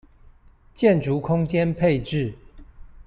[0.73, 2.33] 建築空間配置